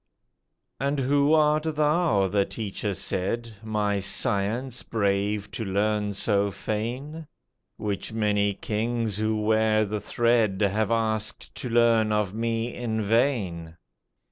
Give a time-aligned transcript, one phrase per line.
[0.79, 7.27] "And who art thou," the teacher said, "My science brave to learn so fain?
[7.77, 13.77] Which many kings who wear the thread Have asked to learn of me in vain."